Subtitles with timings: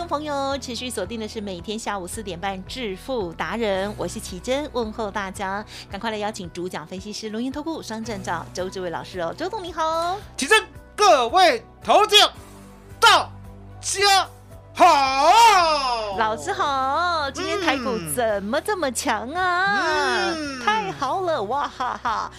[0.00, 12.32] 众朋友持续锁定的是每天下午四点半致富达人，我是奇珍，问候大家，赶快来邀请主讲分析师龙岩投顾双证照周志伟老师哦，周总你好，奇珍，各位投将，
[12.98, 13.30] 大
[13.82, 14.39] 家。
[14.80, 20.32] 好，老师好，今天台股怎么这么强啊？
[20.34, 22.30] 嗯太好了，哇哈哈！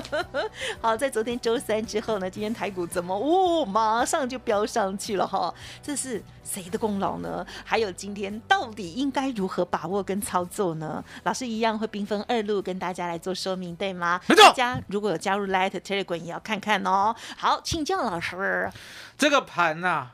[0.82, 5.52] 好，在昨天周三之后呢，今天台股怎么哦，马上就飙上去了哈？
[5.82, 7.46] 这是谁的功劳呢？
[7.64, 11.02] 还有今天到底应该如何把握跟操作呢？
[11.22, 14.20] 老师一样会兵分二路跟大家来做说明，对吗？
[14.26, 17.16] 没错大家如果有加入 Light Telegram 也要看看哦。
[17.38, 18.70] 好，请教老师。
[19.16, 20.08] 这个盘呐、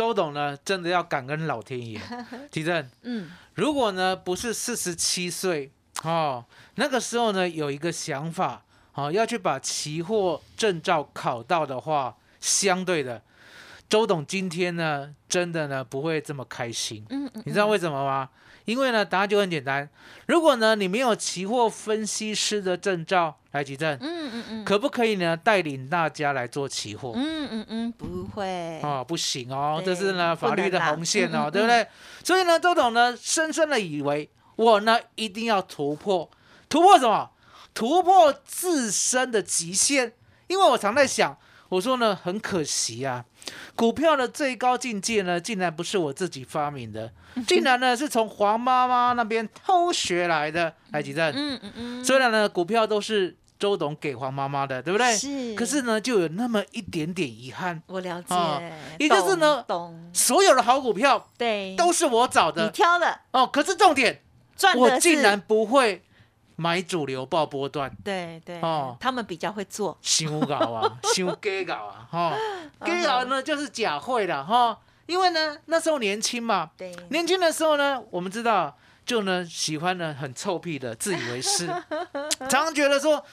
[0.00, 2.00] 周董呢真的要感恩老天爷。
[2.50, 5.70] 提正，嗯，如果呢不是四十七岁
[6.04, 6.42] 哦，
[6.76, 13.20] 那个时候呢有一个想法，哦要去把期货证照考到的话，相对的，
[13.90, 17.04] 周董今天呢真的呢不会这么开心。
[17.10, 18.30] 嗯嗯，你知道为什么吗？
[18.70, 19.88] 因为呢，答案就很简单。
[20.26, 27.12] 如果呢，你没有期货分析师的证照来举证，嗯嗯嗯，可不可以呢带领大家来做期货？
[27.16, 28.80] 嗯嗯嗯，不会。
[28.82, 31.86] 哦，不行哦，这是呢法律的红线哦，对不对？
[32.22, 36.30] 所以呢，周董呢深深的以为我呢一定要突破，
[36.68, 37.30] 突破什么？
[37.74, 40.12] 突破自身的极限。
[40.48, 41.38] 因为我常在想，
[41.68, 43.24] 我说呢很可惜啊，
[43.76, 47.10] 股票的最高境界呢，竟然不是我自己发明的，
[47.46, 50.74] 竟然呢是从黄妈妈那边偷学来的。
[50.92, 55.14] 来，吉正，嗯嗯嗯，虽然呢股票都是周董给黄妈妈的，对不对？
[55.16, 57.80] 是，可是呢，就有那么一点点遗憾。
[57.86, 58.60] 我了解，哦
[58.98, 59.64] 也就是呢
[60.12, 62.64] 所有的好股票对，都是我找的。
[62.64, 64.22] 你挑的，哦，可是重点，
[64.56, 66.02] 赚的我竟然不会
[66.60, 68.94] 买主流爆波段，对对，哦。
[69.00, 72.36] 他们比较会做，修搞啊，修 gay 搞啊，哈
[72.84, 78.76] ，gay 搞呢就是假会的哈，因为呢那时候年轻嘛，对，年轻的时候呢，我们知道。
[79.06, 81.66] 就呢，喜欢呢很臭屁的，自以为是，
[82.48, 83.24] 常常觉得说，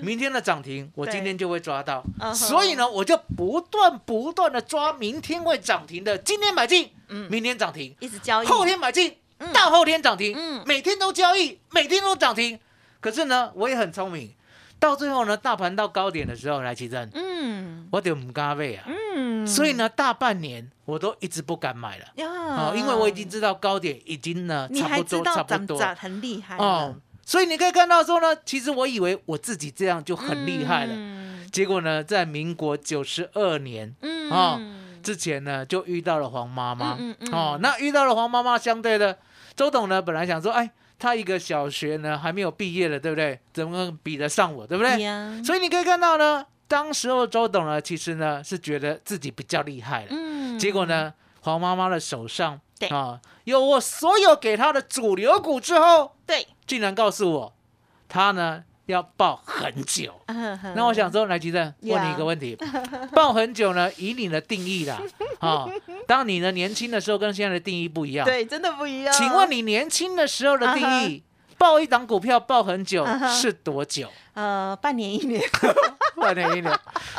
[0.00, 7.28] 明天的涨停，我今天就会抓到，所以呢，我就不断不断的抓明天会涨停的，今天买进，嗯。
[7.28, 10.62] 明天涨停，一直交易，后天买进嗯，大后天涨停，嗯。
[10.66, 12.60] 每天都交易，每天都涨停。
[13.04, 14.32] 可是呢，我也很聪明，
[14.78, 17.86] 到最后呢，大盘到高点的时候来起震，嗯。
[17.92, 18.84] 我就唔敢买啊。
[19.14, 22.06] 嗯，所以呢，大半年我都一直不敢买了。
[22.14, 25.78] 呀，哦，因为我已经知道高点已经呢你差不多差不多。
[25.94, 26.94] 很厉害哦，，
[27.26, 31.46] 所以你可以看到说呢，其实我以为我自己这样就很厉害了，嗯。
[31.52, 34.30] 结果呢，在民国九十二年嗯。
[34.30, 34.58] 哦
[35.02, 36.96] 之前呢，就遇到了黄妈妈。
[36.98, 37.30] 嗯嗯。
[37.30, 39.18] 哦，那遇到了黄妈妈，相对的，
[39.54, 40.70] 周董呢，本来想说，哎，
[41.04, 43.38] 他一个小学呢还没有毕业了，对不对？
[43.52, 45.02] 怎么比得上我，对不对？
[45.02, 50.08] 呀，所以你可以看到呢，当时候周董呢，其实呢是觉得自己比较厉害了。
[50.10, 50.86] 嗯结果？
[50.86, 51.12] 呢，
[51.42, 57.54] 黄妈妈的手上对啊，有我所有给他的主流股之后，对，竟然告诉我，
[58.08, 60.14] 他呢要抱很久。
[60.26, 62.56] 那 那我想说，来，吉正，问你一个问题：
[63.12, 63.90] 抱很久呢？
[63.96, 65.00] 以你的定义啦，
[65.40, 65.66] 啊，
[66.06, 69.14] 当你呢年轻的时候跟现在的定义不一样。，对，真的不一样。
[69.14, 71.22] 请问你年轻的时候的定义，
[71.58, 74.08] 抱一档股票抱很久是多久？
[74.34, 75.40] 呃，半年一年，
[76.16, 76.66] 半年一年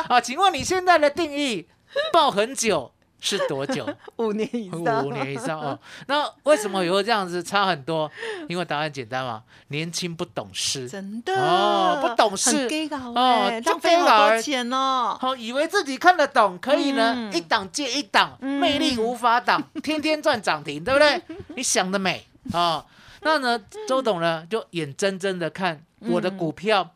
[0.07, 0.19] 啊？
[0.21, 1.67] 请问你现在的定义，
[2.11, 2.91] 抱很久
[3.25, 3.87] 是多久？
[4.17, 5.77] 五年以上，五年以上哦。
[6.07, 8.09] 那为什么以后这样子差很多？
[8.47, 11.33] 因为答案简单嘛，年轻不懂事，真的。
[11.35, 12.67] 哦不懂事。
[12.91, 15.17] 哦浪费好搞多钱哦。
[15.19, 17.33] 好、以为自己看得懂，可以呢，嗯。
[17.33, 18.59] 一档接一档，嗯。
[18.59, 21.21] 魅力无法挡， 天天赚涨停，对不对？
[21.55, 22.85] 你想得美啊、
[23.21, 26.91] 那呢，周董呢就眼睁睁的看我的股票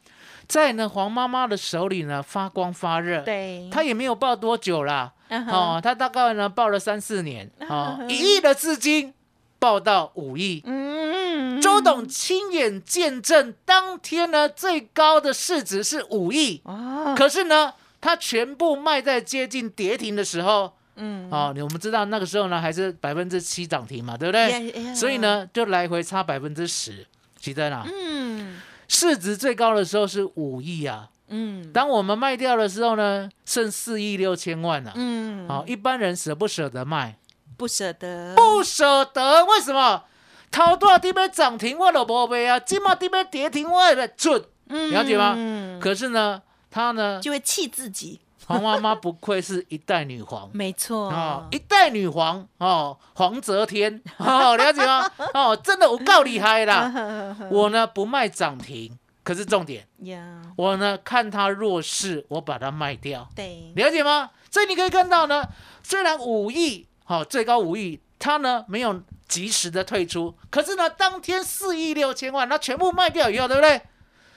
[0.48, 9.14] 在呢黄妈妈的手里呢发光发热，对，他也没有抱多久啦，嗯哼哦，他大概呢报了三四年， 哦，一亿的资金
[9.60, 24.94] 报到五亿，嗯，周周董亲眼见证，当天呢最高的市值是五亿，哇，可是呢，他全部卖在接近跌停的时候，嗯，哦，我们知道那个时候呢还是百分之七涨停嘛，对不对？
[24.94, 27.08] 所以，呢，就来回差百分之十，
[27.40, 27.86] 记得啦。
[27.86, 28.60] 嗯。
[28.92, 34.92] 市值最高的时候是五亿啊，嗯当我们卖掉的时候呢，剩四亿六千万啊。
[34.96, 37.18] 嗯，好、一般人舍不舍得卖？
[37.58, 40.04] 不舍得，不舍得，为什么？
[40.52, 44.44] 头大底要涨停我都无卖啊，今嘛底要跌停我也来准。
[44.70, 46.42] 嗯了解吗嗯可是呢，
[46.72, 50.50] 他呢，就会气自己，黄妈妈不愧是一代女皇。
[50.54, 55.10] 没错哦，一代女皇哦，黄泽天哦，了解吗？
[55.34, 57.36] 哦，真的我够厉害啦！
[57.52, 58.98] 我呢不卖涨停，
[59.30, 64.31] 可是重点，呀，我呢看它弱势，我把它卖掉，对，了解吗？
[64.50, 65.48] 所以你可以看到呢，
[65.84, 73.80] 虽然五亿，好、最高五亿，它呢没有及时的退出，可是呢当天四亿六千万，那全部卖掉以后，对不对？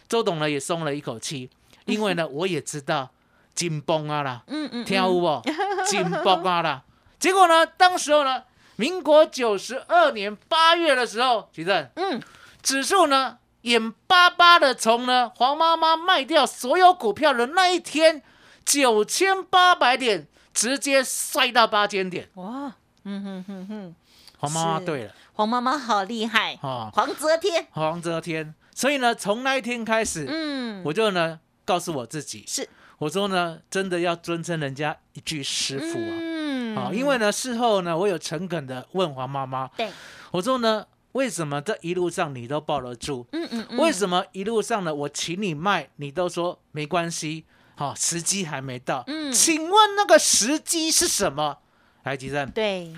[0.07, 1.49] 周董呢也松了一口气，
[1.87, 3.13] 因为呢我也知道
[3.55, 4.43] 紧绷啊啦。
[4.53, 5.43] 嗯嗯，听有无？
[5.87, 6.83] 紧绷啊啦！
[7.19, 8.43] 结果呢，当时候呢，
[8.77, 12.21] 民国九十二年八月的时候，徐正，嗯，
[12.63, 18.23] 指数呢眼巴巴的从呢黄妈妈卖掉所有股票的那一天，
[18.65, 22.29] 九千八百点直接摔到八千点。
[22.35, 22.73] 哇，
[23.05, 23.95] 嗯哼哼哼，
[24.39, 28.55] 黄妈妈对了，黄妈妈好厉害，哦，黄泽天，黄泽天。
[28.75, 32.69] 所以呢，从那一天开始，嗯，我就呢告诉我自己，是。
[32.99, 36.17] 我说呢，真的要尊称人家一句师傅啊。
[36.21, 36.77] 嗯。
[36.77, 39.91] 啊、因为呢，事后呢，我有诚恳的问黄妈妈，对，
[40.31, 43.27] 我说呢，为什么这一路上你都抱得住？
[43.33, 47.45] 嗯嗯嗯，为什么一路上呢，我请你卖，你都说没关系？
[47.75, 49.03] 好、时机还没到。
[49.07, 51.59] 嗯请问那个时机是什么？
[52.05, 52.93] 来，吉正，对，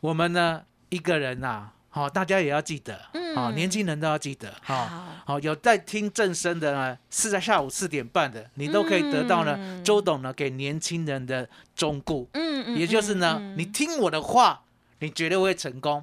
[0.00, 12.26] 我们呢一个人呐、好、大家也要记得，嗯好、年轻人都要记得，好、好，好、有在听正声的呢，是在下午四点半的，你都可以得到呢，嗯周董呢给年轻人的忠告。
[12.32, 14.62] 嗯嗯，也就是呢，嗯你听我的话，
[15.00, 16.02] 你绝对会成功。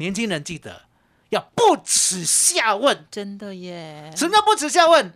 [0.00, 0.84] 年轻人记得
[1.28, 3.06] 要不耻下问。
[3.10, 5.12] 真的耶，什么叫不耻下问？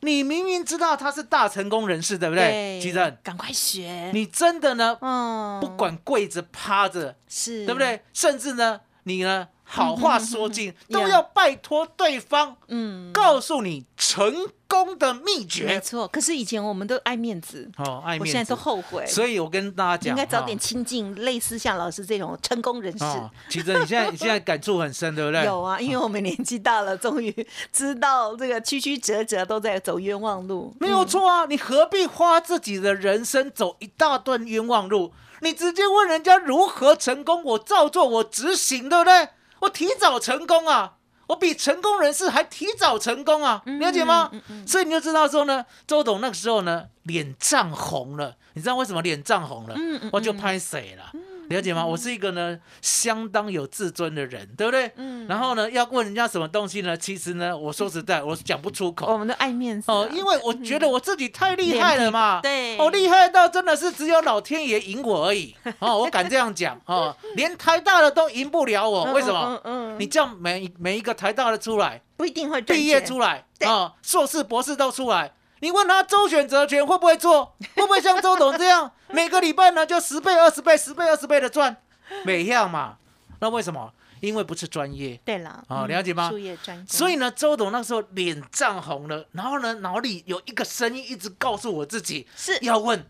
[0.00, 2.78] 你明明知道他是大成功人士，对不对？
[2.80, 7.80] 其正，赶快学，你真的呢，嗯，不管跪着趴着，是，对不？
[7.80, 8.00] 对？
[8.14, 14.34] 甚至呢，你呢，好话说尽，嗯都要拜托对方嗯，告诉你成
[14.66, 15.80] 功的秘诀没诀。
[15.80, 16.08] 错。
[16.08, 18.58] 可是以前我们都爱面子，哦，爱面子我现在都。
[18.58, 23.04] 后悔，所以我跟大家讲，应该早点哈亲近类似像老师这种成功人士。
[23.04, 25.44] 哦，其实你现在你现在感触很深，对不对？
[25.44, 27.32] 有啊， 因为我们年纪大了，终于
[27.72, 30.74] 知道这个曲曲折折都在走冤枉路。
[30.80, 35.12] 没有错啊，你何必花自己的人生走一大段冤枉路？
[35.40, 39.28] 你直接问人家如何成功，我照做，我执行，对不对？
[39.60, 40.94] 我提早成功啊，
[41.28, 44.30] 我比成功人士还提早成功啊，了解吗？
[44.66, 48.36] 所以你就知道说呢，周董那个时候呢，脸涨红了。
[48.54, 49.76] 你知道为什么脸涨红了？
[50.12, 51.12] 我就拍谁了。
[51.48, 51.84] 了解吗？
[51.84, 54.90] 我是一个呢相当有自尊的人，对不对？
[54.96, 56.96] 嗯然后呢，要问人家什么东西呢？
[56.96, 59.12] 其实呢，我说实在， 我讲不出口。
[59.12, 69.60] 我们都爱面子啊哦，因为我觉得我自己太厉害了嘛， 对哦，厉害到真的是只有老天爷赢我而已， 哦，我敢这样讲，哦，连台大的都赢不了我，为什么？
[69.64, 77.56] 嗯嗯嗯你叫每每一个台大的出来，不一定会赚毕业出来，啊哦，硕士、博士都出来，你问他周选择权会不会做？
[77.74, 81.76] 会不会像周董这样， 每个礼拜呢就十倍、二十倍、十倍、二十倍的赚？
[82.24, 82.96] 每样嘛，
[83.40, 83.92] 那为什么？
[84.20, 85.16] 因为不是专业。
[85.24, 93.08] 对了，哦嗯了解吗术业专攻，所以呢，周董那时候脸涨红了，然后呢，脑里有一个声音一直告诉我自己是要问，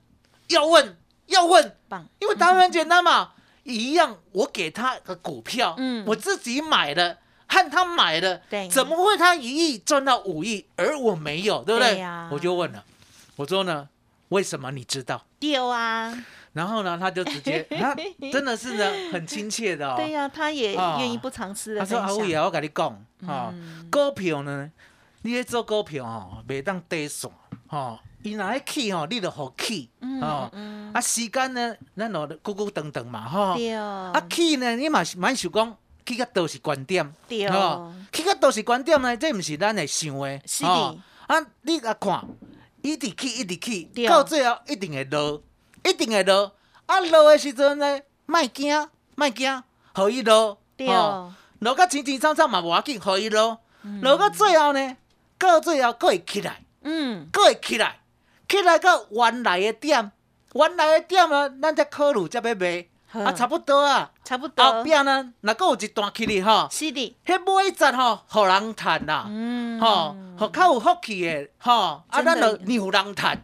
[0.48, 7.16] 要问，要问，棒，因为答案很简单嘛，一样，我给他的股票，嗯我自己买的，
[7.48, 8.68] 和他买的，对。
[8.68, 12.04] 怎么会他一亿赚到五亿，而我没有，对不对？
[12.30, 12.84] 我就问了，
[13.36, 13.88] 我说呢，
[14.28, 15.24] 为什么你知道？
[15.40, 16.12] 丢啊，
[16.52, 17.96] 然后呢，他就直接， 他
[18.32, 19.94] 真的是呢，很亲切的哦。
[19.96, 22.16] 对呀，他也哦愿意不藏私的他说：“分享。
[22.16, 22.90] 阿伟啊，我跟你讲，
[23.26, 23.88] 哈、嗯。
[23.90, 24.70] 股票呢，
[25.22, 27.30] 你咧做股票哦，袂当低线，
[27.68, 30.20] 吼，伊若咧起吼，你就好起，嗯、
[30.52, 30.92] 嗯。
[30.92, 33.72] 啊时间呢，咱就久久长长嘛，吼、对。
[33.74, 35.76] 啊起呢，你嘛是蛮想讲，
[36.08, 37.50] 起到倒是观点，对。
[37.50, 40.68] 吼，起到倒是观点呢，这毋是咱会想的，是的。
[40.68, 40.98] 吼。
[41.26, 42.26] 啊，你甲看，
[42.80, 45.42] 一直去一直去，到最后一定会落，
[45.84, 46.52] 一定会落，
[46.86, 49.62] 啊落的时阵呢，莫惊，莫惊，
[49.94, 50.88] 互伊落，对。
[50.88, 51.30] 吼。
[51.58, 53.58] 落到清清爽爽嘛无要紧，互伊落，
[54.00, 54.96] 落到最后呢，
[55.36, 57.98] 到最后佫会起来，嗯，佫会起来，
[58.48, 60.12] 起来到原来的点，
[60.54, 72.34] 原来的点呢，咱才考虑才要卖，啊，差不多啊，差不后多，边呢，若个有一段起哩吼，是的，迄每一站吼，互人趁啦，嗯，吼，互较有福气的，吼，啊，真的。
[72.34, 73.42] 咱就牛人趁，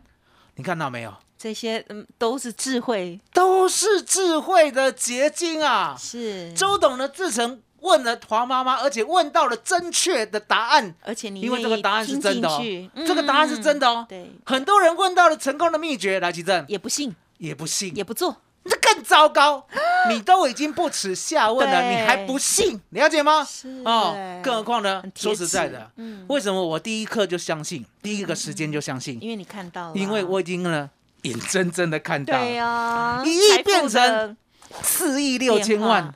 [0.57, 1.15] 你看到没有？
[1.39, 5.97] 这些嗯都是智慧，都是智慧的结晶啊！
[5.99, 12.63] 是，周董呢自成问了黄妈妈，而且问到了正确的答案，而且你因为这个答案是真的哦。
[13.07, 14.05] 这个答案是真的哦。
[14.07, 16.63] 嗯对，很多人问到了成功的秘诀，来吉正。
[16.69, 19.67] 也不信，也不信，也不做，这更糟糕。
[20.11, 23.43] 你都已经不耻下问了，你还不信，了解吗？
[23.45, 23.83] 是。
[23.85, 26.25] 哦哎，更何况呢说实在的，嗯。
[26.29, 29.19] 为什么我第一刻就相信，第一个时间就相信？
[29.23, 30.91] 因为你看到了，因为我已经呢
[31.23, 34.37] 眼睁睁的看到对呀，一亿变成
[34.83, 36.15] 四亿六千万，，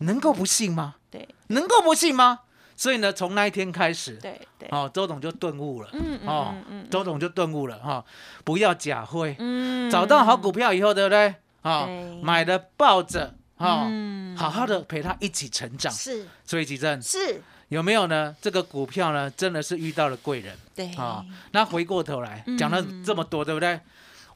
[0.00, 0.94] 能够不信吗？
[1.10, 1.28] 对。
[1.48, 2.40] 能够不信吗？
[2.76, 6.54] 所以呢，从那一天开始，对对，哦，周董就顿悟了，嗯嗯哦
[6.90, 8.04] 周董就顿悟了哈、
[8.44, 9.90] 不要假会，嗯。
[9.90, 11.34] 找到好股票以后，对不对？
[11.68, 12.22] 啊、对。
[12.22, 14.36] 买的抱着，哈、嗯。
[14.36, 15.92] 好好的陪他一起成长。
[15.92, 16.26] 是。
[16.44, 18.34] 所以吉正是，有没有呢？
[18.40, 20.56] 这个股票呢，真的是遇到了贵人。
[20.74, 20.92] 对。
[20.94, 22.56] 啊、那回过头来嗯。
[22.56, 23.80] 讲了这么多，对不对？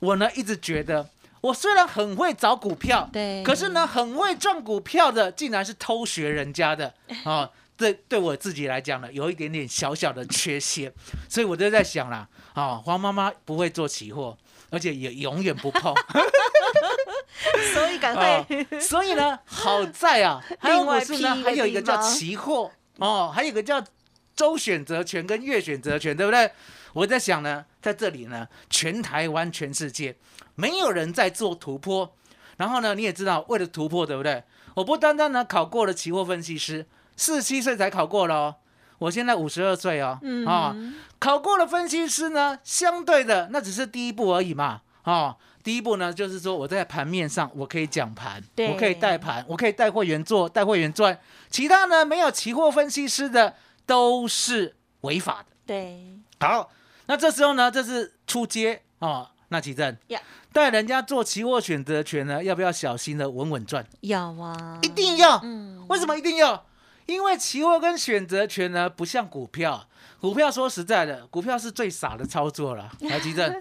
[0.00, 1.08] 我呢一直觉得，
[1.40, 3.42] 我虽然很会找股票，对。
[3.44, 6.92] 可是呢，很会赚股票的，竟然是偷学人家的
[7.24, 7.48] 啊！
[7.74, 10.92] 对，对我自己来讲呢，有一点点小小的缺陷，
[11.28, 14.36] 所以我就在想啦，啊，黄妈妈不会做期货，
[14.70, 15.92] 而且也永远不碰，
[17.74, 23.82] 所以赶哦快，所以呢，好在啊， 另外是呢，还有一个叫期货哦，还有一个叫
[24.34, 26.50] 周选择权跟月选择权，对不对？
[26.92, 30.14] 我在想呢，在这里呢，全台湾、全世界
[30.54, 32.14] 没有人在做突破。
[32.58, 34.44] 然后呢，你也知道，为了突破，对不对？
[34.74, 38.56] 我不单单呢考过了期货分析师，四十七岁才考过了哦。
[38.98, 40.76] 我现在五十二岁哦，嗯啊、
[41.18, 51.18] 考过了分析师呢，相对的那只是第一步而已嘛，哦，第一步呢就是说我在盘面上我可以讲盘，我可以带盘，我可以带会员做，带会员赚，
[51.50, 53.54] 其他呢没有期货分析师的
[53.86, 55.56] 都是违法的。
[55.64, 56.70] 对好，
[57.06, 60.20] 那这时候呢，这是出街哦，那奇正呀，
[60.52, 63.86] 带人家做期货选择权呢，要不要小心的稳稳赚？
[64.00, 65.40] 要啊，一定要。
[65.44, 66.66] 嗯，为什么一定要？
[67.06, 69.86] 因为期货跟选择权呢，不像股票。
[70.20, 72.88] 股票说实在的，股票是最傻的操作了。
[73.00, 73.52] 来，奇正，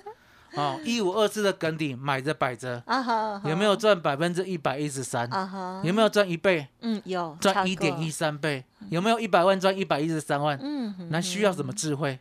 [0.55, 5.25] 哦，一五二四的梗底买着摆着，啊哈，有没有赚百分之一百一十三？
[5.34, 6.67] 啊哈，有没有赚一倍？
[6.81, 8.63] 嗯有赚一点一，三倍？
[8.89, 10.60] 有没有一百万赚一百一十三万？
[10.62, 12.20] 嗯，那需要什么智慧？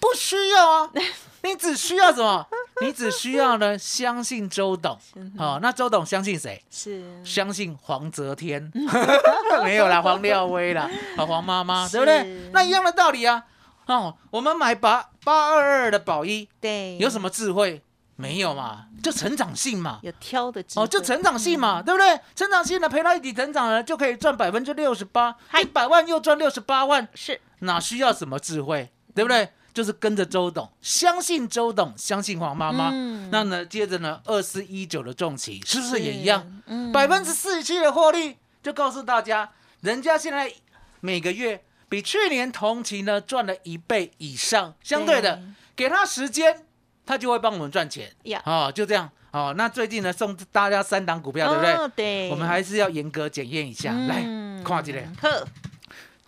[0.00, 0.90] 不需要啊，
[1.42, 2.46] 你只需要什么？
[2.80, 4.96] 你只需要呢，相信周董。
[5.36, 6.62] 好、那周董相信谁？
[6.70, 8.72] 是相信黄泽天，
[9.64, 12.50] 没有啦，黄廖威啦，啊，黄妈妈，对不对？
[12.52, 13.44] 那一样的道理啊。
[13.88, 17.82] 哦，我们买八八二二的宝一，对，有什么智慧？
[18.16, 20.00] 没有嘛，就成长性嘛。
[20.02, 22.20] 有挑的智哦，就成长性嘛，对不对？
[22.34, 29.48] 成长性呢，陪他一起成长呢，就可以赚百分之六十八，一百万又赚六十八万，是哪需要什么智慧，对不对？
[29.72, 32.90] 就是跟着周董，相信周董，相信黄妈妈。
[32.92, 36.44] 嗯那呢，接着呢，二四一九的重企是不是也一样？？
[36.66, 39.48] 嗯百分之四十七的获利，就告诉大家，
[39.82, 40.52] 人家现在
[40.98, 44.74] 每个月比去年同期呢赚了一倍以上。
[44.82, 45.40] 相对的，
[45.74, 46.64] 给他时间，
[47.06, 48.12] 他就会帮我们赚钱。
[48.24, 49.10] 呀，哦，就这样。
[49.30, 51.72] 哦，那最近呢送大家三档股票，对不对？
[51.74, 53.92] 哦对，我们还是要严格检验一下。
[53.92, 55.46] 来，嗯看一下，呵，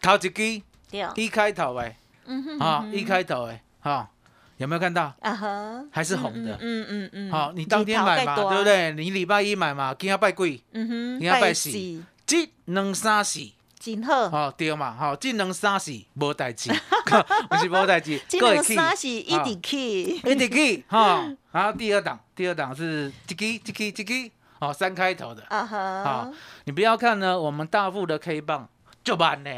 [0.02, 0.30] 头一支
[0.90, 1.96] 对，一开头哎，
[2.58, 4.10] 啊，一开头哎，哈，
[4.58, 5.14] 有没有看到？
[5.20, 8.64] 啊哈，还是红的嗯嗯嗯，好，你当天买嘛，对不？
[8.64, 8.92] 对？
[8.92, 13.40] 你礼拜一买嘛，今天拜贵，嗯哼，你要拜死死，这两三四，
[13.80, 16.70] 真好，哦，对嘛，吼，这两三四无代志，
[17.50, 21.26] 毋是无代志，这各会去两三是一直去，一直去，哈。
[21.50, 26.32] 然后第二档，第二档是这个这个这个，哦，三开头的，啊哈好，
[26.64, 28.68] 你不要看呢，我们大富的 K 棒
[29.02, 29.50] 就慢呢，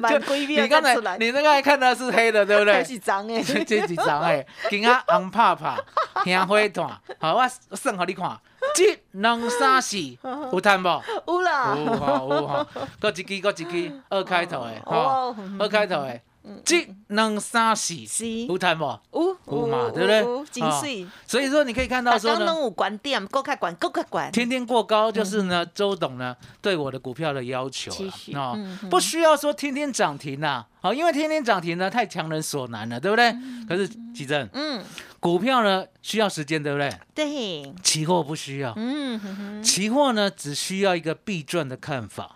[0.00, 2.74] 蛮规避你刚才你那个看到是黑的，对不对？
[2.74, 2.84] 还？
[2.84, 5.76] 是脏诶，这这几张哎，今仔红怕怕，
[6.24, 6.88] 香灰团，
[7.18, 8.38] 好，我算给你看，
[8.78, 9.96] 一两三四。
[10.52, 11.02] 有赚无？
[11.26, 12.66] 有啦，有吼有吼，
[13.00, 16.22] 搁一支搁一支二开头的，吼哦，二开头诶，
[16.64, 18.46] 这两三四是。
[18.46, 18.82] 有赚无？
[19.12, 20.18] 有有嘛对不对？
[20.18, 22.46] 有真哦水，所以说你可以看到说呢。
[22.58, 28.52] 有观点，够较管，够较管，天天过高就是呢，周董呢对我的股票的要求期许了哦。
[28.56, 33.34] 嗯，哼不需要说天天涨停呐，好，因为天天涨停呢太强人所难了，对不对？
[33.68, 34.82] 可是奇正，嗯，
[35.20, 36.92] 股票呢需要时间，对不对？
[37.14, 42.34] 对，期货不需要，嗯期货呢只需要一个必赚的看法。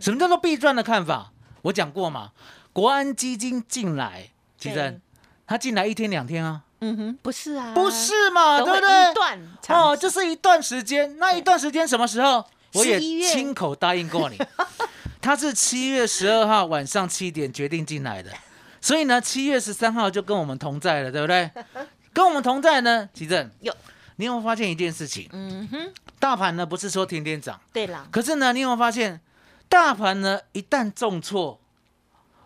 [0.00, 1.32] 什么叫做必赚的看法？
[1.62, 2.32] 我讲过嘛，
[2.72, 4.74] 国安基金进来，奇对。
[4.74, 5.00] 正，
[5.46, 9.10] 他进来一天两天啊，嗯哼，不是啊，不是嘛，对不对？
[9.10, 9.14] 一？
[9.14, 9.38] 段
[9.68, 12.44] 哦，长就是一段时间，那一段时间什么时候？
[12.74, 13.28] 我也11月。
[13.30, 14.38] 亲口答应过你，
[15.20, 18.30] 他是七月十二号晚上七点决定进来的，
[18.80, 21.50] 所以呢，七月十三号就跟我们同在了，对不对？
[22.14, 23.74] 跟我们同在呢，奇正有，
[24.16, 25.28] 你有没有发现一件事情？
[25.32, 29.20] 嗯哼，大盘呢不是说天天涨，对啦，可是呢，你有没有发现，
[29.68, 31.60] 大盘呢一旦重挫，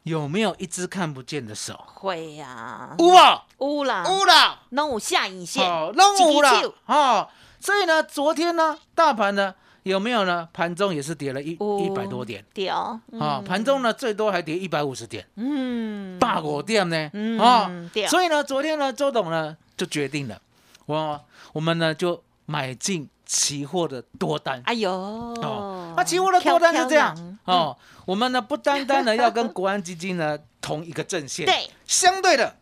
[0.07, 1.83] 有没有一只看不见的手？
[1.85, 4.61] 会呀，有啊，乌啦，乌啦。
[4.71, 10.49] 弄有下影线，哦，弄五了哦，所以呢，昨天呢，大盘呢有没有呢？
[10.53, 12.45] 盘中也是跌了一哦一百多点。
[12.55, 13.01] 跌啊，
[13.45, 17.11] 盘中呢最多还跌一百五十点，嗯，大果店呢？
[17.13, 17.69] 嗯啊，
[18.09, 20.41] 所以呢，昨天呢，周董呢就决定了，
[20.87, 21.21] 我
[21.53, 24.63] 我们呢就买进期货的多单。
[24.67, 32.57] 哎呦，哦，那期货的多单是这样哦，我们呢不单单呢要跟国安基金呢同一个阵线，对，相对的，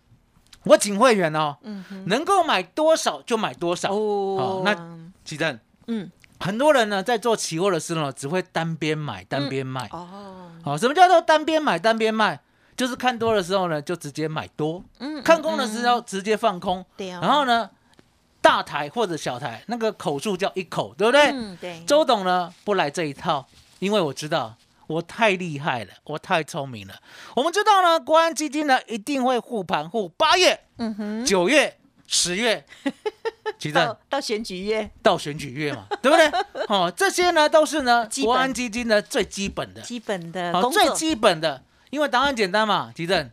[0.64, 3.92] 我请会员哦，嗯，能够买多少就买多少。
[3.92, 4.74] 哦，那
[5.24, 9.88] 奇正，嗯，很多人呢在做期货的时候，只会单边买单边卖。
[9.90, 12.40] 哦，好、什么叫做单边买单边卖？
[12.76, 16.84] 就是看多的时候呢，就直接买多；嗯，看空的时候直接放空。
[16.96, 17.70] 对啊，然后呢，
[18.44, 21.30] 大台或者小台，那个口数叫一口，对不对？
[21.32, 23.46] 嗯，对，周董呢不来这一套，
[23.78, 24.54] 因为我知道
[24.86, 26.94] 我太厉害了，我太聪明了。
[27.34, 31.74] 我们知道呢，国安基金呢一定会护盘护八月、嗯哼，九月、
[32.06, 32.62] 十月，
[33.58, 36.30] 其实到到选举月，到选举月嘛，对不对？
[36.68, 43.30] 哦，这些呢都是呢国安基金的最基本的，基本的好、最，基本的，因为答案简单嘛，吉正，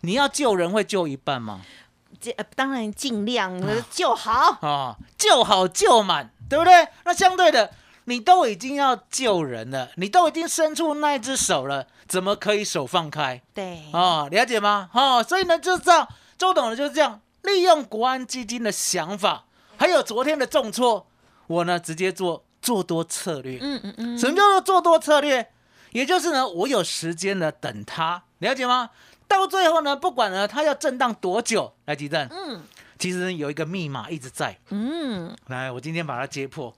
[0.00, 1.81] 你要救人会救一半嘛，这
[2.30, 6.88] 呃当然尽量呃就好，啊，救好救满，对不对？
[7.04, 7.72] 那相对的，
[8.04, 13.42] 你都已经要救人了，你都已经伸出那一只手了，怎么可以手放开？
[13.52, 14.88] 对，啊，了解吗？
[14.92, 19.44] 哦，所以呢，就是这样，周董呢就是这样，利用国安基金的想法，
[19.76, 21.06] 还有昨天的重挫，
[21.46, 23.58] 我呢直接做做多策略。
[23.60, 25.50] 嗯嗯嗯，什么叫做做多策略？
[25.92, 28.90] 也就是呢，我有时间呢等他，了解吗？
[29.38, 32.62] 到最后呢，不管呢它要震荡多久，来吉正，嗯。
[32.98, 34.56] 其实有一个密码一直在。
[34.68, 36.72] 嗯，来，我今天把它揭破。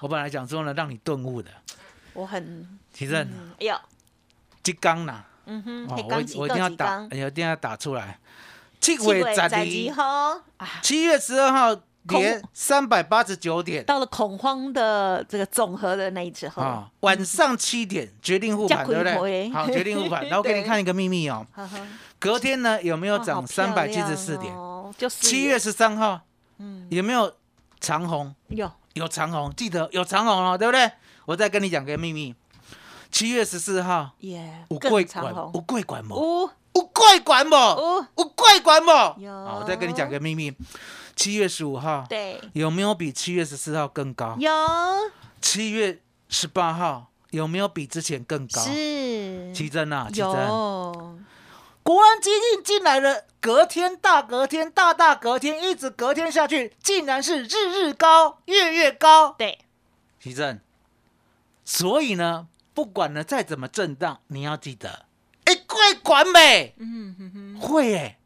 [0.00, 1.50] 我本来想说呢，让你顿悟的，
[2.14, 3.28] 我很，其正？
[3.28, 3.76] 嗯哎呦，
[4.62, 5.96] 吉刚呐，嗯哼，我
[6.38, 8.18] 我一定要打，一定要打出来。
[8.80, 10.40] 七七月月十十二号。
[10.56, 19.50] 啊，七月十二号跌三百八十九点到了恐慌的这个总和的那一次后，啊，晚上七点决定护盘，加对不开对？
[19.54, 20.26] 好，决定护盘。
[20.28, 21.46] 然后给你看一个秘密哦，
[22.18, 24.54] 隔天呢有没有涨三百七十四点？
[24.54, 26.20] 哦，就是七月十三号
[26.58, 27.32] 嗯有没有
[27.80, 28.34] 长虹？
[28.48, 30.90] 有有长虹，记得有长虹哦，对不对？
[31.26, 32.34] 我再跟你讲个秘密，
[33.10, 36.48] 七月十四号耶，五桂长管，五桂，管某？
[36.74, 38.04] 五桂管某？
[38.16, 39.16] 五桂管某？
[39.18, 40.52] 有好，我再跟你讲个秘密，
[41.16, 44.36] 七月十五号对，有没有比七月十四号更高？
[44.38, 44.50] 有。
[45.40, 48.60] 七月十八号有没有比之前更高？
[48.60, 49.52] 是。
[49.54, 51.18] 奇珍啊，奇珍，有
[51.82, 59.30] 国安基金进来了，隔天大隔天大大隔天，一直隔天下去，竟然是日日高，月月高。
[59.38, 59.60] 对，
[60.20, 60.58] 奇正，
[61.64, 65.06] 所以呢，不管呢再怎么震荡，你要记得，
[65.44, 68.18] 哎，会管美，嗯哼哼，会哎，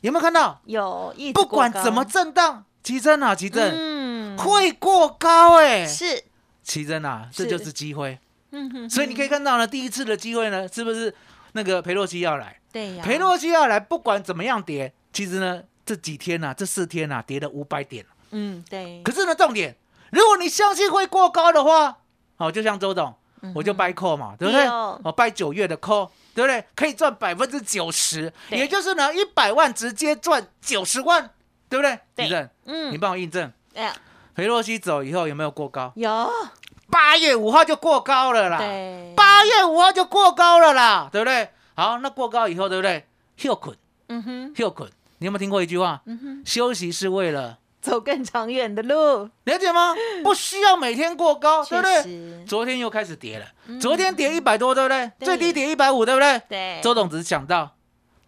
[0.00, 0.60] 有没有看到？
[0.64, 4.38] 有一不管怎么震荡，奇珍啊，奇珍、嗯。
[4.38, 6.24] 会过高哎，是，
[6.62, 8.18] 奇珍啊，这就是机会。
[8.52, 11.12] 嗯哼，所以你可以看到呢，第一次的机会呢，是不是
[11.52, 12.56] 那个裴洛西要来？
[12.72, 18.06] 对呀，裴洛西要来，不管怎么样跌，其实呢这几天呐、啊，这四天呐、啊，跌了五百点。
[18.30, 19.76] 嗯对，可是呢，重点，
[20.12, 21.98] 如果你相信会过高的话，
[22.36, 24.66] 好，就像周董，嗯我就掰扣嘛，对不对？
[24.68, 26.64] 哦我掰九月的扣，对不对？
[26.76, 31.30] 可以赚百分之九十，也就是呢，一百万直接赚九十万，
[31.68, 31.98] 对不对？
[32.14, 33.92] 对李正，嗯你帮我印证，哎呀
[34.36, 35.92] 裴洛西走以后有没有过高？
[35.96, 36.30] 有
[36.88, 41.50] 八月五号就过高了啦，对，八月五号就过高了啦，对不对？
[41.74, 43.04] 好，那过高以后，对不对？
[43.36, 46.00] 休困，嗯哼休困，你有没有听过一句话？
[46.06, 49.94] 嗯哼，休息是为了走更长远的路，了解吗？
[50.24, 52.44] 不需要每天过高，对不对？
[52.44, 55.10] 昨天又开始跌了，嗯昨天跌一百多，对不对？
[55.18, 56.40] 对最低跌一百五，对不对？
[56.48, 57.76] 对，周董只是想到，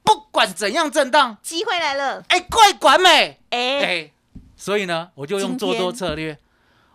[0.02, 4.10] 不管怎样震荡，机会来了，哎，快管美，哎，哎，
[4.56, 6.38] 所以呢，我就用做多策略。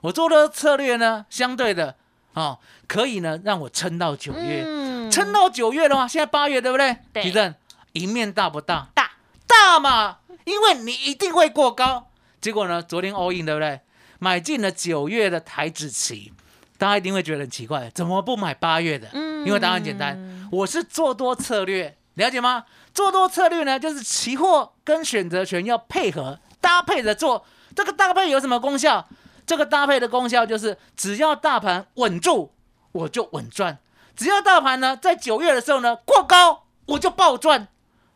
[0.01, 1.95] 我做多策略呢，相对的，
[2.33, 6.95] 哦，可以呢让我撑到九月，嗯撑到九月的话，现在八月对不对？
[7.11, 7.55] 对提振
[7.93, 8.87] 赢面大不大？
[8.93, 9.11] 大，
[9.47, 12.07] 大嘛，因为你一定会过高。
[12.45, 13.79] 结果呢，昨天 all in 对不对？
[14.19, 16.31] 买进了九月的台指期，
[16.77, 19.09] 大家一定会觉得很奇怪，怎么不买八月的？
[19.13, 22.65] 嗯因为答案简单，我是做多策略，了解吗？
[22.93, 27.43] 做多策略呢，就是期货跟选择权要配合搭配着做。
[27.75, 29.07] 这个搭配有什么功效？
[29.47, 32.51] 这个搭配的功效就是，只要大盘稳住，
[32.91, 33.77] 我就稳赚；
[34.15, 37.69] 只要大盘呢在九月的时候呢过高，我就暴赚。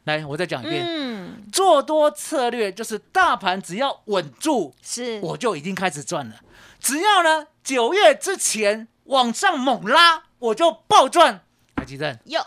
[0.10, 6.36] 来，我再讲一遍，嗯，做多策略就是大盘只要稳住，是，我就已经开始赚了。
[6.80, 11.42] 只要呢九月之前往上猛拉，我就暴赚。
[11.76, 12.46] 海基正，哟，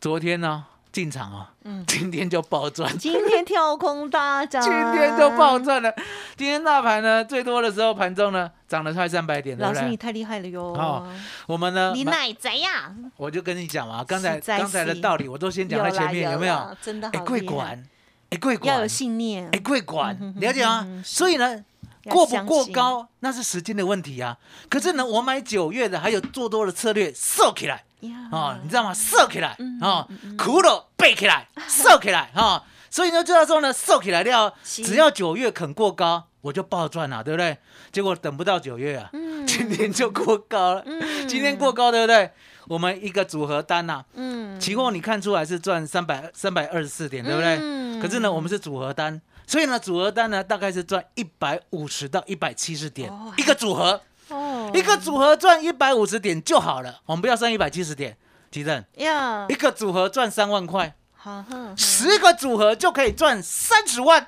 [0.00, 2.96] 昨天呢进场啊，嗯今天就暴赚。
[2.98, 5.90] 今天跳空大涨，今天就暴赚了。
[6.36, 9.58] 今天大盘呢，最多的时候盘中呢涨了快三百点？
[9.58, 10.62] 老师你太厉害了哟！
[10.74, 11.08] 哦
[11.46, 12.94] 我们呢，你奶贼呀？
[13.16, 16.76] 我就跟你讲嘛，刚才刚才的道理我都先讲在前面，有没有？
[16.82, 17.82] 真的哎，贵管，
[18.30, 21.64] 哎，贵管要有，信念哎，，贵管了解吗所以呢。
[22.04, 24.36] 要过不过高那是时间的问题啊。
[24.68, 28.92] 可是呢，我买九月的，还有做多的策略，收起来呀啊，你知道吗？
[28.94, 30.06] 收起来嗯啊，
[30.38, 32.62] 苦了背起来， 收起来哈。
[32.90, 37.56] 所以呢，就要说呢，收起来了，是只要九月肯过高，我就暴赚了，对不对？
[37.90, 40.82] 结果等不到九月啊，嗯今天就过高了。
[40.86, 42.30] 嗯今天过高，对不对？
[42.68, 47.58] 我们一个组合单呐、嗯期货你看出来是赚三百三百二十四点，对不对？
[47.60, 58.16] 嗯可是呢，我们是组合单，所以呢，组合单呢大概是赚一百五十到一百七十点、哦一个组合，哦一个组合赚一百五十点就好了，我们不要算一百七十点。
[58.50, 64.26] 吉正，呀一，个组合赚三万块，好哼，十个组合就可以赚三十万，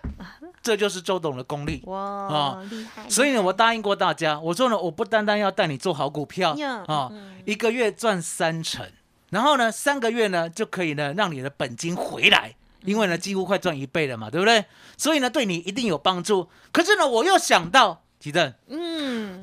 [0.62, 1.82] 这就是周董的功力。
[1.84, 3.06] 哇啊，厉害！
[3.10, 8.86] 所以呢，我答应过大家，我说呢，我不单单要带你做好股票呀啊嗯，一个月赚三成，
[9.28, 12.54] 然后呢，三个月呢就可以呢让你的本金回来，
[12.84, 14.64] 因为呢几乎快赚一倍了嘛，对不对？
[14.96, 16.48] 所以呢对你一定有帮助。
[16.72, 18.93] 可是呢，我又想到，吉正，嗯，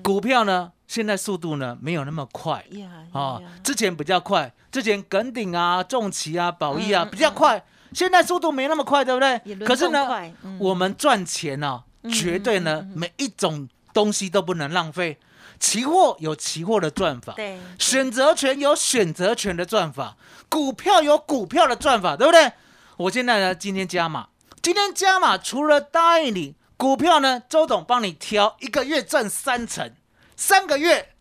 [0.03, 2.65] 股票呢现在速度呢没有那么快。
[2.71, 9.65] 呀啊呀，之前比较快，之前耿鼎啊、重旗啊、宝益啊比较快，现在速度没那么快，对不对？
[9.65, 10.07] 可是呢，
[10.43, 10.57] 嗯。
[10.59, 15.17] 我们赚钱呢、绝对呢每一种东西都不能浪费。
[15.59, 20.17] 期货有期货的赚法，对选择权有选择权的赚法，
[20.49, 22.51] 股票有股票的赚法，对不对？
[22.97, 24.29] 我现在呢，今天加码，
[24.61, 29.93] 今天加码，除了答应你股票呢，周董帮你挑，一个月赚三成，
[30.35, 31.13] 三个月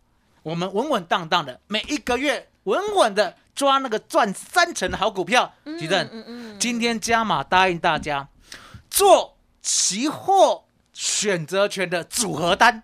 [0.42, 5.52] 我们稳稳当当的，每一个月稳稳的抓那个赚三成的好股票。
[5.66, 5.78] 嗯
[6.26, 8.26] 嗯今天加码答应大家
[8.88, 12.82] 做期货选择权的组合单，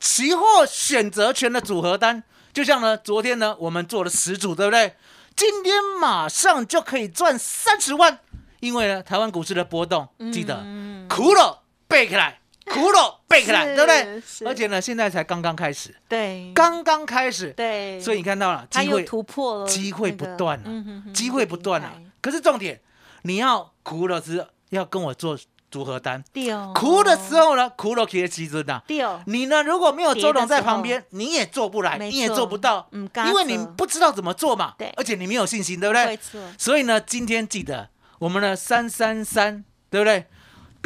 [0.00, 2.22] 期货选择权的组合单，
[2.54, 4.94] 就像呢，昨天呢我们做了十组，对不对？
[5.36, 8.20] 今天马上就可以赚三十万，
[8.60, 14.22] 因为呢台湾股市的波动，记得嗯苦了背起来， 苦了背起来，是对不对？
[14.46, 21.92] 而且呢，现在才刚刚开始，对刚刚开始，对，所以你看到了机会突破了机会不断嗯哼哼机会不断了！
[22.20, 22.80] 可是重点，
[23.22, 25.38] 你要苦了是要跟我做
[25.70, 28.82] 组合单，对哦苦的时候呢，苦了可以基准的。
[28.86, 34.74] 对哦你呢，如果没有周董在旁跌边，你也做不来，你也做不到，嗯因为你不知道怎么做嘛。
[34.78, 36.18] 对而且你没有信心，对不对？
[36.58, 40.26] 所以呢，今天记得我们的三三三，对不对？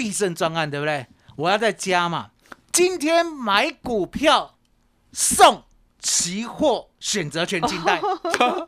[0.00, 1.06] 必胜专案，对不对？
[1.36, 2.30] 我要再加嘛。
[2.72, 4.56] 今天买股票
[5.12, 5.64] 送
[5.98, 8.00] 期货选择权清贷，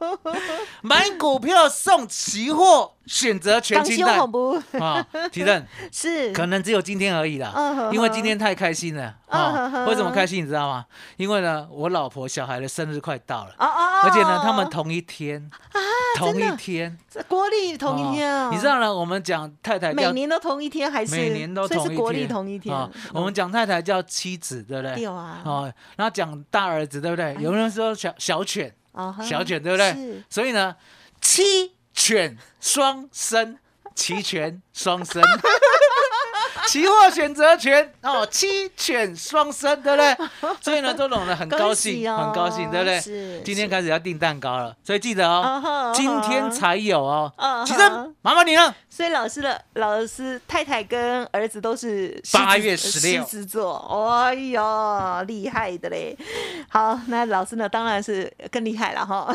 [0.82, 5.06] 买股票送期货选择权刚修清贷恐怖啊！
[5.30, 9.84] 提正， 是可能只有今天而已啦因为今天太开心了啊！
[9.86, 10.42] 为什么开心？
[10.42, 10.86] 你知道吗？
[11.16, 15.50] 因为呢，我老婆小孩的生日快到了，而且呢，他们同一天，
[16.16, 18.94] 同一天，这国历同一天你知道呢？
[18.94, 25.02] 我们讲太太每年都同一天还是每年都同一天，国历同一天啊我们讲太太叫妻子，对不对？
[25.02, 27.36] 有啊哦，然后讲大儿子，对不对？
[27.40, 28.72] 有人说小小犬，
[29.28, 30.22] 小犬，对不对？
[30.30, 30.76] 所以呢，
[31.20, 33.58] 七犬双生，
[33.96, 35.20] 齐全双生。
[36.68, 40.16] 期货选择权哦，七犬双生，对不对？
[40.60, 43.00] 所以呢，周董呢很高恭兴，哦很高兴，对不对？
[43.00, 47.64] 是今天是开始要订蛋糕了，所以记得哦啊，今天才有哦啊。
[47.64, 48.74] 其哈实麻烦你了。
[48.88, 53.74] 所以老师的老师太太跟儿子都是八月十六狮子座，
[54.22, 56.16] 哎呦，厉害的嘞！
[56.68, 59.34] 好，那老师呢，当然是更厉害了哈。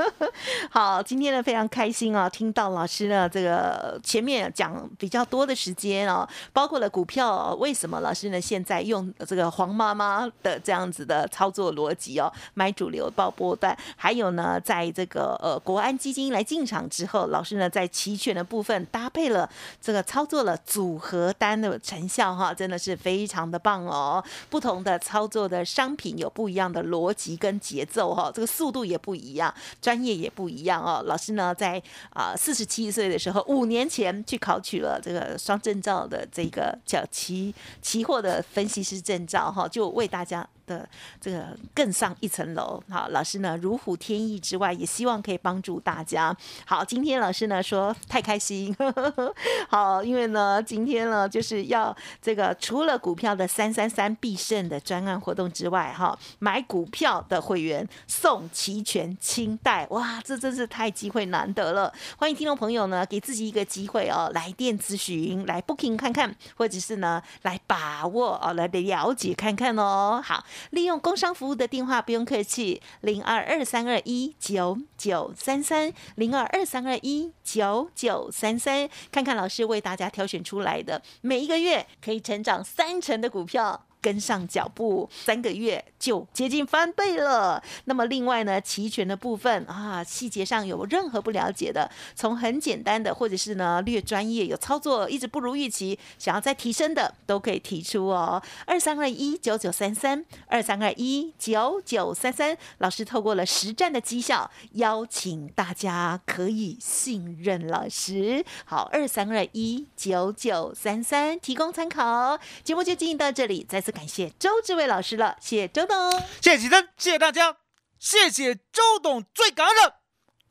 [0.70, 19.48] 好，今天呢非常开心啊，听到老师呢这个前面讲比较多的时间哦，包包括了股票、为什么老师呢现在用这个黄妈妈的这样子的操作逻辑哦，买主流报波段，还有呢，在这个呃国安基金来进场之后，老师呢在期权的部分搭配了
[19.80, 24.22] 这个操作了组合单的成效哈，真的是非常的棒哦。
[24.50, 31.02] 不同的操作的商品有不一样的逻辑跟节奏哈，这个速度也不一样，专业也不一样哦。
[31.06, 40.44] 老师呢在啊四十七岁的时候，五年前去考取了这个双证照的这一个叫期期货的分析师证照哈，就为大家。
[40.70, 40.88] 的
[41.20, 46.34] 这个更上一层楼，好，老师呢如虎添翼之外，也希望可以帮助大家。
[46.64, 48.74] 好，今天老师呢说太开心，
[49.68, 61.92] 好，因为呢今天呢就是要这个除了股票的三三三必胜的专案活动之外，哈，买股票的会员送齐全清代，哇，这真是太机会难得了。
[62.16, 70.22] 欢迎听众朋友呢给自己一个机会哦，来电咨询，来 booking 看看，或者是呢来把握哦，来了解看看哦。
[70.24, 70.44] 好。
[70.70, 83.86] 利用工商服务的电话不用客气，零二二三二一九九三三，零二二三二一九九三三，看看老师为大家挑选出来的每一个月可以成长三成的股票。
[84.00, 87.62] 跟上脚步，三个月就接近翻倍了。
[87.84, 98.42] 那么另外呢，期权的部分啊，细节上有任何不了解的，从很简单的，或者是呢略专业，有操作一直不如预期，想要再提升的，都可以提出哦。
[98.64, 108.42] 二三二一九九三三，二三二一九九三三，老师透过了实战的绩效，邀请大家可以信任老师。
[108.64, 112.38] 好，二三二一九九三三，提供参考。
[112.64, 113.89] 节目就进行到这里，再次。
[113.92, 117.56] 感谢周志伟老师了，谢谢周董，谢谢吉登，谢谢大家，
[117.98, 119.96] 谢谢周董，最感恩的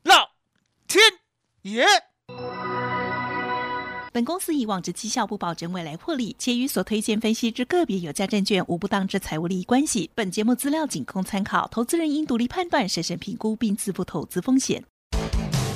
[0.02, 0.30] 老
[0.86, 1.02] 天
[1.62, 1.86] 爷。
[4.12, 10.10] 本公司以往之绩效不保证未来获利，且与所推荐分析之个别有价证券无不当之财务利益关系。
[10.16, 14.84] 本节目资料仅供参考，投资人应独立判断、审慎评估并自负投资风险。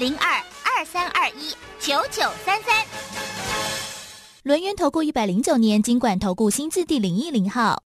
[0.00, 0.42] 零二。
[0.80, 2.86] 二三二一九九三三，
[4.44, 7.78] 轮源投顾一百零九年金管投顾新字第零一零号。